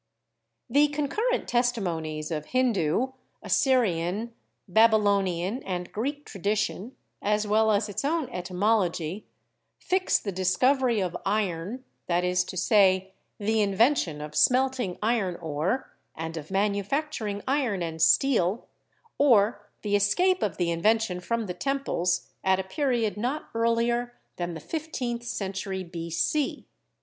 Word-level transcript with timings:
The 0.67 0.87
concurrent 0.87 1.47
testimonies 1.47 2.31
of 2.31 2.45
Hindu, 2.47 3.09
Assyrian, 3.43 4.33
Baby 4.67 4.95
lonian 4.95 5.61
and 5.63 5.91
Greek 5.91 6.25
tradition, 6.25 6.95
as 7.21 7.45
well 7.45 7.69
as 7.71 7.87
its 7.87 8.03
own 8.03 8.27
etymology, 8.29 9.27
fix 9.77 10.17
the 10.17 10.31
discovery 10.31 10.99
of 11.01 11.15
iron— 11.23 11.83
that 12.07 12.23
is 12.23 12.43
to 12.45 12.57
say, 12.57 13.13
the 13.37 13.61
invention 13.61 14.21
of 14.21 14.33
smelting 14.33 14.97
iron 15.03 15.35
ore 15.35 15.93
and 16.15 16.35
of 16.35 16.49
manufacturing 16.49 17.43
iron 17.47 17.83
and 17.83 18.01
steel, 18.01 18.65
or 19.19 19.69
the 19.83 19.95
escape 19.95 20.41
of 20.41 20.57
the 20.57 20.71
invention 20.71 21.19
from 21.19 21.45
the 21.45 21.53
temples— 21.53 22.31
at 22.43 22.59
a 22.59 22.63
period 22.63 23.17
not 23.17 23.49
earlier 23.53 24.15
than 24.37 24.55
the 24.55 24.59
fifteenth 24.59 25.21
century 25.25 25.83
b.c. 25.83 26.65